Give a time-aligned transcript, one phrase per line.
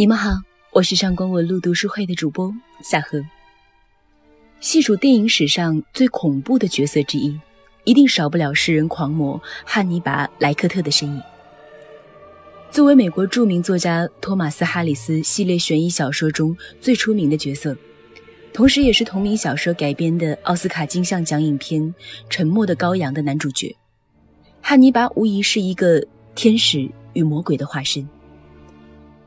[0.00, 0.30] 你们好，
[0.72, 2.50] 我是上官文路读书会的主播
[2.82, 3.22] 夏荷。
[4.58, 7.38] 细数电影史上最恐怖的角色之一，
[7.84, 11.22] 一定少不了诗人狂魔汉尼拔·莱克特的身影。
[12.70, 17.76] 作为美国著名作家托马斯·哈里斯系列悬疑小说中最出名的角色，
[18.54, 21.82] 同时也是同名小说改编的奥斯卡金像奖影片
[22.30, 23.76] 《沉默的羔羊》的男主角，
[24.62, 26.02] 汉尼拔无疑是一个
[26.34, 28.08] 天使与魔鬼的化身。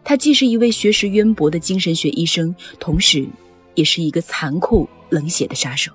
[0.04, 3.26] 他既是一位学识渊博的精神学医生，同时，
[3.74, 5.92] 也是一个残酷冷血的杀手。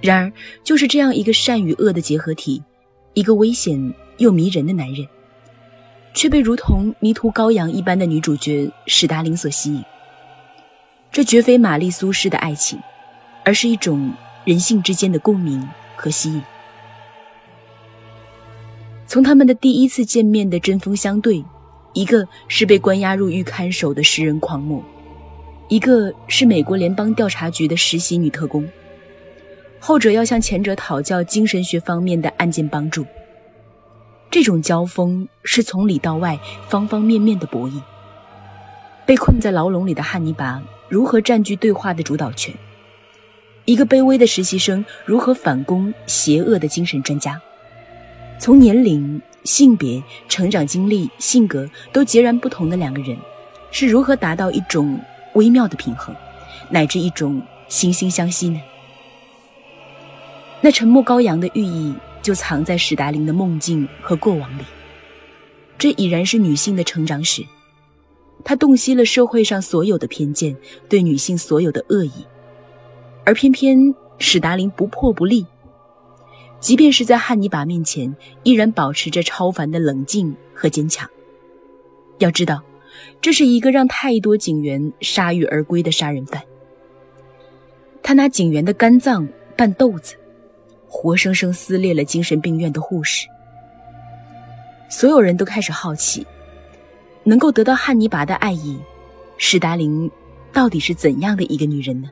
[0.00, 0.32] 然而，
[0.62, 2.62] 就是这样一个善与恶的结合体，
[3.14, 5.04] 一个危险又迷人的男人，
[6.14, 9.84] 却被如同迷途羔羊一般的女主角史达林所吸引。
[11.10, 12.78] 这绝非玛丽苏式的爱情，
[13.44, 14.12] 而是一种
[14.44, 16.40] 人性之间的共鸣和吸引。
[19.08, 21.44] 从他们的第一次见面的针锋相对。
[21.94, 24.82] 一个是被关押入狱看守的食人狂魔，
[25.68, 28.68] 一个是美国联邦调查局的实习女特工。
[29.80, 33.06] 后者要向前者讨教精神学方面的案件帮助。
[34.30, 37.80] 这种交锋是从里到外、方方面面的博弈。
[39.06, 42.54] 被困在牢笼里的汉尼拔如何占据对话的主导权？
[43.64, 47.40] 一个卑微的实习生如何反攻邪恶的精神专家？
[48.38, 49.20] 从年龄。
[49.44, 53.16] 性别、成长经历、性格都截然不同的两个人，
[53.70, 55.00] 是如何达到一种
[55.34, 56.14] 微妙的平衡，
[56.70, 58.60] 乃至一种惺惺相惜呢？
[60.60, 64.62] 那沉默羔羊的寓意就藏在史达林的梦境和过往里。
[65.78, 67.44] 这已然是女性的成长史，
[68.44, 70.56] 它洞悉了社会上所有的偏见，
[70.88, 72.26] 对女性所有的恶意，
[73.24, 75.46] 而偏偏史达林不破不立。
[76.60, 81.08] 即便是在汉尼拔面前，依然保持着超凡的冷静和坚强。
[82.18, 82.62] 要知道，
[83.20, 86.42] 这是一个让太多警员铩羽而归的杀人犯。
[88.02, 90.16] 他拿警员的肝脏拌豆子，
[90.88, 93.28] 活生生撕裂了精神病院的护士。
[94.88, 96.26] 所有人都开始好奇，
[97.22, 98.78] 能够得到汉尼拔的爱意，
[99.36, 100.10] 史达林
[100.52, 102.10] 到底是怎样的一个女人呢？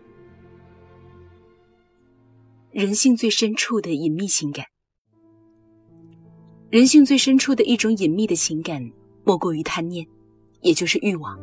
[2.76, 4.62] 人性最深处的隐秘情感，
[6.68, 8.86] 人性最深处的一种隐秘的情感，
[9.24, 10.06] 莫过于贪念，
[10.60, 11.34] 也就是欲望。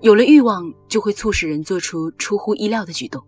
[0.00, 3.22] 有了欲望，就会促使人做出出乎意料的举动。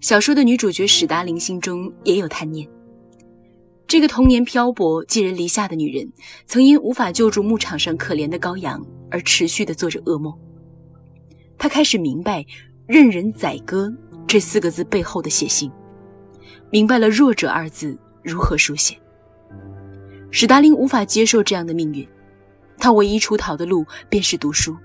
[0.00, 2.66] 小说的女主角史达林心中也有贪念。
[3.86, 6.10] 这个童年漂泊、寄人篱下的女人，
[6.46, 10.32] 曾因无法救助牧场上可怜的羔羊而持续的做着噩梦。
[11.58, 12.42] 她开始明白
[12.88, 13.94] “任人宰割”
[14.26, 15.70] 这四个字背后的血腥。
[16.70, 18.96] 明白了“弱者”二字如何书写，
[20.30, 22.06] 史达林无法接受这样的命运，
[22.76, 24.76] 他唯一出逃的路便是读书，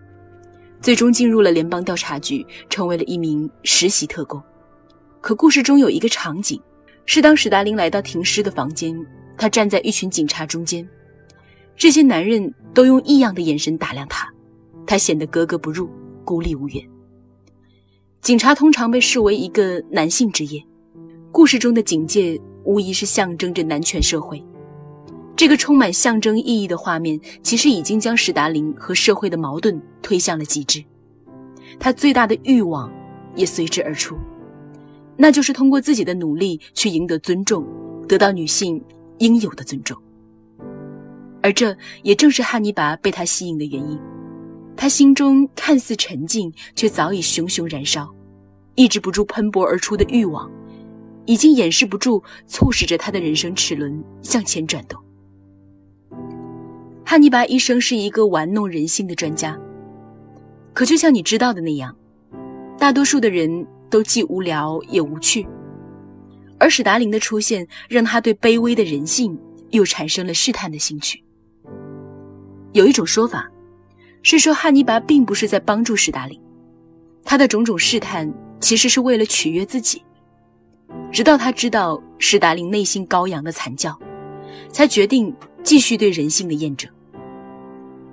[0.79, 4.41] 最终进入了联邦调查局，成为了一名实习特工。
[5.19, 6.61] 可故事中有一个场景，
[7.05, 8.95] 是当史达林来到停尸的房间，
[9.37, 10.87] 他站在一群警察中间，
[11.75, 14.25] 这些男人都用异样的眼神打量他，
[14.87, 15.89] 他显得格格不入，
[16.23, 16.81] 孤立无援。
[18.21, 20.65] 警察通常被视为一个男性职业。
[21.33, 24.41] 故事中的警戒无疑是象征着男权社会。
[25.35, 30.83] 这个充满象征意义的画面，其实已经将史达林和社会的矛盾推向了极致。
[31.79, 32.93] 他最大的欲望
[33.33, 34.15] 也随之而出，
[35.17, 37.65] 那就是通过自己的努力去赢得尊重，
[38.07, 38.79] 得到女性
[39.17, 39.97] 应有的尊重。
[41.41, 43.99] 而这也正是汉尼拔被他吸引的原因。
[44.77, 48.07] 他心中看似沉静，却早已熊熊燃烧，
[48.75, 50.47] 抑制不住喷薄而出的欲望。
[51.25, 55.01] 已经掩饰不住，促使着他的人生齿轮向前转动。
[57.05, 59.59] 汉尼拔一生是一个玩弄人性的专家，
[60.73, 61.95] 可就像你知道的那样，
[62.77, 65.45] 大多数的人都既无聊也无趣，
[66.57, 69.37] 而史达林的出现让他对卑微的人性
[69.69, 71.23] 又产生了试探的兴趣。
[72.71, 73.47] 有一种说法，
[74.23, 76.39] 是说汉尼拔并不是在帮助史达林，
[77.23, 80.01] 他的种种试探其实是为了取悦自己。
[81.11, 83.97] 直到他知道史达林内心羔羊的惨叫，
[84.69, 86.89] 才决定继续对人性的验证。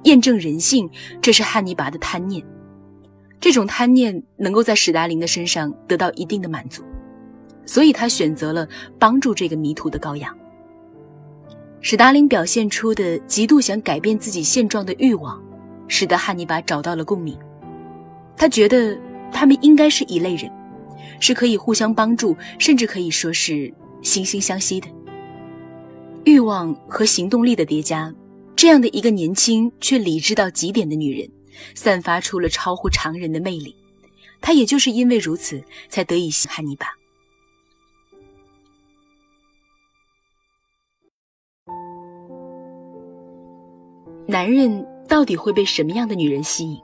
[0.05, 0.89] 验证人性，
[1.21, 2.45] 这是汉尼拔的贪念。
[3.39, 6.83] 这种贪念能够在史达林的身上得到一定的满足，
[7.65, 8.69] 所以他选择了
[8.99, 10.37] 帮助这个迷途的羔羊。
[11.81, 15.43] 史达林表现出的极度想改变自己现状的欲望，
[15.89, 17.35] 使得汉尼拔找到了共鸣。
[18.37, 18.99] 他觉得
[19.33, 20.51] 他们应该是一类人。
[21.19, 23.73] 是可以互相帮助，甚至可以说是
[24.03, 24.87] 惺惺相惜的。
[26.25, 28.15] 欲望和行动力的叠加，
[28.55, 31.29] 这样的一个年轻却理智到极点的女人，
[31.75, 33.75] 散发出了超乎常人的魅力。
[34.41, 36.87] 她也就是因为如此，才得以汉尼拔。
[44.27, 46.81] 男人到底会被什么样的女人吸引？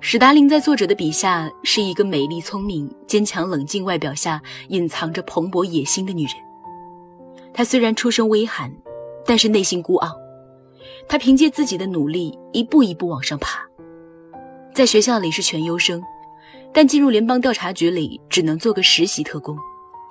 [0.00, 6.34] 史达林在作者的笔下是一个美丽、聪明、坚强、冷静，外表下隐藏着蓬勃野心的女人。
[7.52, 8.72] 她虽然出身微寒，
[9.26, 10.16] 但是内心孤傲。
[11.08, 13.60] 她凭借自己的努力，一步一步往上爬。
[14.72, 16.00] 在学校里是全优生，
[16.72, 19.58] 但进入联邦调查局里只能做个实习特工，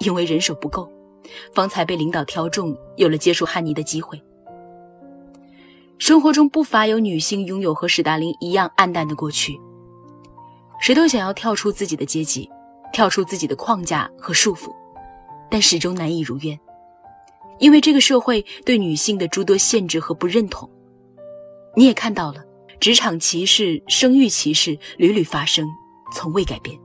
[0.02, 0.92] 因为人手不够，
[1.54, 4.22] 方才被领导挑中，有了接触汉尼的机会。
[5.98, 9.58] 生活中不乏有女性拥有和史达林一样暗淡的过去，
[10.80, 12.50] 谁都想要跳出自己的阶级，
[12.94, 14.74] 跳出自己的框架和束缚，
[15.50, 16.58] 但始终难以如愿，
[17.60, 20.70] 因为这个社会对女性的诸多限制和不认同。
[21.76, 22.44] 你也看到了，
[22.80, 25.68] 职场歧视、生育歧视屡屡发生，
[26.14, 26.78] 从未改变。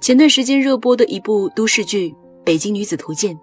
[0.00, 2.10] 前段时间热播的一部都市剧
[2.44, 3.34] 《北京女子图鉴》。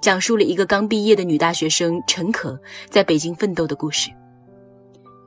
[0.00, 2.60] 讲述了一个刚毕业的女大学生陈可
[2.90, 4.10] 在北京奋斗的故事。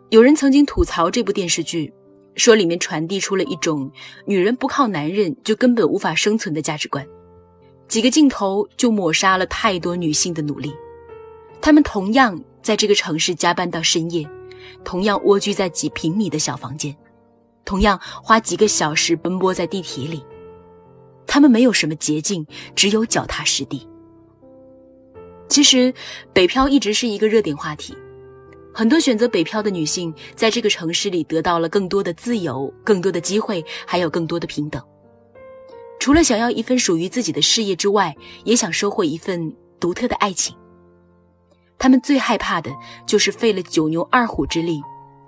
[0.09, 1.93] 有人曾经吐槽这部电视剧，
[2.35, 3.91] 说里面传递出了一种
[4.25, 7.05] 女人不靠男人就根本无法生存的价值观。
[7.87, 10.73] 几个镜头就抹杀了太多女性的努力。
[11.61, 14.27] 她们同样在这个城市加班到深夜，
[14.83, 16.95] 同样蜗居在几平米的小房间，
[17.63, 20.23] 同样花几个小时奔波在地铁里。
[21.27, 22.45] 她们没有什么捷径，
[22.75, 23.87] 只有脚踏实地。
[25.47, 25.93] 其实，
[26.33, 27.95] 北漂一直是一个热点话题。
[28.77, 34.83] 很多选择北漂的女性，在这个城市里得到了更多的自由、更多的机会，还有更多的平等。
[35.97, 38.13] 除了想要一份属于自己的事业之外，
[38.43, 40.53] 也想收获一份独特的爱情。
[41.79, 42.69] 他们最害怕的
[43.07, 44.81] 就是费了九牛二虎之力，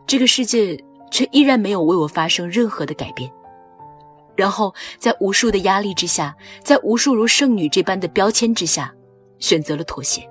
[0.05, 0.77] 这个世界
[1.09, 3.31] 却依然没有为我发生任何的改变。
[4.35, 8.93] 然后，在无数的压力之下，在无数如圣女这般的标签之下。
[9.39, 10.27] 选择了妥协。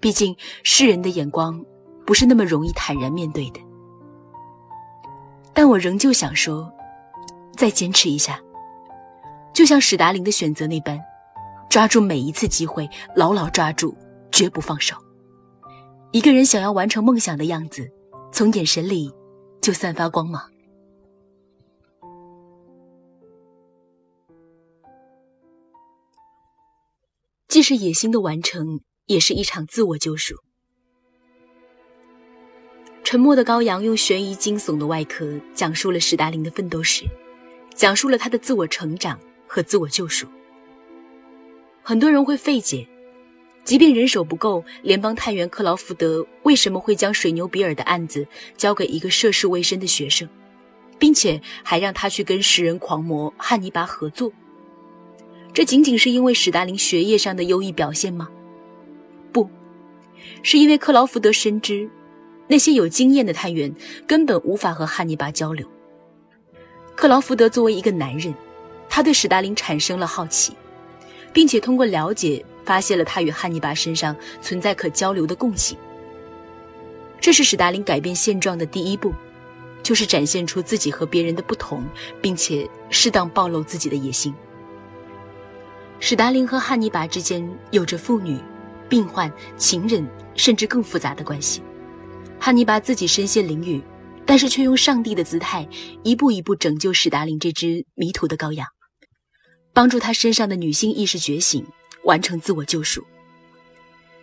[0.00, 1.64] 毕竟世人的眼光
[2.08, 3.60] 不是那么容易坦然面对的。
[5.52, 6.72] 但我仍旧想说，
[7.54, 8.40] 再坚持一下，
[9.52, 10.98] 就像史达林的选择那般，
[11.68, 13.94] 抓住每一次机会，牢牢抓住，
[14.32, 14.96] 绝不放手。
[16.10, 17.86] 一个人想要完成梦想的样子，
[18.32, 19.12] 从眼神里
[19.60, 20.42] 就散发光芒。
[27.48, 30.34] 既是野心的完成，也是一场自我救赎。
[33.10, 37.06] 沉默的羔羊用悬疑惊悚的外壳讲述了史达林的奋斗史，
[37.74, 40.26] 讲述了他的自我成长和自我救赎。
[41.82, 42.86] 很多人会费解，
[43.64, 48.26] 即便人手不够，联邦探员克劳福德为什么会将水牛比尔的案子
[48.58, 50.28] 交给一个涉世未深的学生，
[50.98, 54.30] 并且还让他去跟食人狂魔汉尼拔合作？
[55.54, 58.28] 这仅仅是因为史达林学业上的优异表现吗？
[59.32, 59.48] 不，
[60.42, 61.88] 是因为克劳福德深知，
[62.48, 63.72] 那些有经验的探员
[64.06, 65.68] 根本无法和汉尼拔交流。
[66.96, 68.34] 克劳福德作为一个男人，
[68.88, 70.54] 他对史达林产生了好奇，
[71.32, 75.76] 并且通过了解发现了他与汉尼拔身上存在可交流的共性。
[77.20, 79.12] 这是史达林改变现状的第一步，
[79.82, 81.84] 就是展现出自己和别人的不同，
[82.22, 84.34] 并且适当暴露自己的野心。
[86.00, 88.38] 史达林和汉尼拔之间有着父女、
[88.88, 91.60] 病患、情人，甚至更复杂的关系。
[92.40, 93.82] 汉尼拔自己身陷囹圄，
[94.24, 95.68] 但是却用上帝的姿态，
[96.02, 98.66] 一步一步拯救史达林这只迷途的羔羊，
[99.72, 101.66] 帮助他身上的女性意识觉醒，
[102.04, 103.04] 完成自我救赎。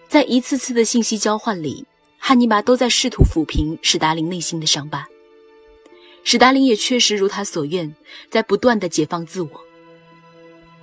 [0.07, 1.85] 在一次次的信息交换里，
[2.17, 5.05] 汉尼拔都在试图抚平史达林内心的伤疤。
[6.23, 7.93] 史达林也确实如他所愿，
[8.29, 9.49] 在不断的解放自我。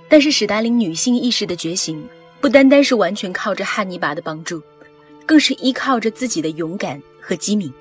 [0.07, 2.07] 但是史达林女性意识的觉醒，
[2.39, 4.61] 不单单是完全靠着汉尼拔的帮助，
[5.25, 7.73] 更是依靠着自己的勇敢和机敏，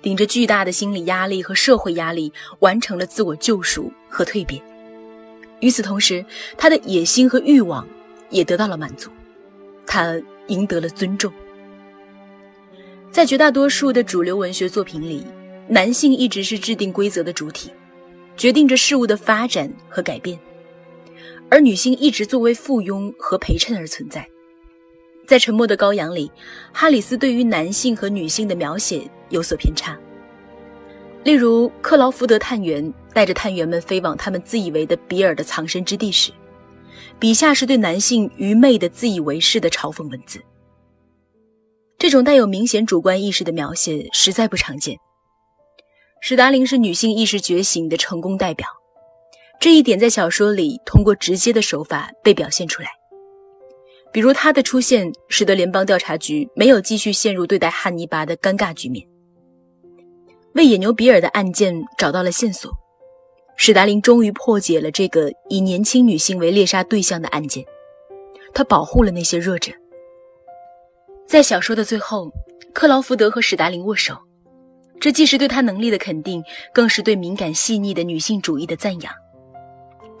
[0.00, 4.62] 顶着巨大的心理压力和社会压力，完成了自我救赎和蜕变。
[5.60, 6.24] 与此同时，
[6.56, 7.86] 他的野心和欲望
[8.30, 9.10] 也得到了满足，
[9.84, 11.32] 他赢得了尊重。
[13.10, 15.24] 在绝大多数的主流文学作品里，
[15.68, 17.70] 男性一直是制定规则的主体，
[18.36, 20.38] 决定着事物的发展和改变。
[21.48, 24.28] 而女性一直作为附庸和陪衬而存在。
[25.26, 26.30] 在《沉默的羔羊》里，
[26.72, 29.98] 哈里斯对于男性和女性的描写有所偏差。
[31.22, 36.30] 例如，克劳福德探员带着探员们飞往他们自以为的比尔的藏身之地时，
[37.18, 40.38] 笔下是对男性愚昧的自以为是的嘲讽文字。
[41.96, 44.98] 这种带有明显主观意识的描写实在不常见。
[46.20, 48.68] 史达林是女性意识觉醒的成功代表，
[49.58, 52.90] 这一点在小说里通过直接的手法被表现出来。
[54.14, 59.04] 比如他的出现，使得联邦调查局没有继续陷入对待汉尼拔的尴尬局面，
[60.52, 62.70] 为野牛比尔的案件找到了线索。
[63.56, 67.64] 史达林终于破解了这个以年轻女性为猎杀对象的案件，
[68.54, 69.72] 他保护了那些弱者。
[71.26, 72.30] 在小说的最后，
[72.72, 74.16] 克劳福德和史达林握手，
[75.00, 76.40] 这既是对他能力的肯定，
[76.72, 79.12] 更是对敏感细腻的女性主义的赞扬。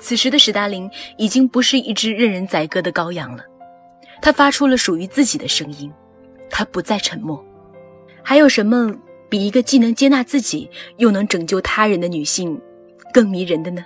[0.00, 3.44] 此时的史达林已经不是一只任人宰割的羔羊了，
[4.20, 5.92] 他发出了属于自己的声音，
[6.50, 7.44] 他不再沉默。
[8.22, 8.94] 还有什么
[9.28, 12.60] 比一个既能接纳自己，又能拯救他人的女性？
[13.12, 13.84] 更迷人的呢？